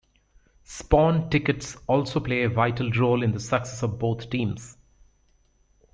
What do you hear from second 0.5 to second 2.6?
Spawn tickets also play a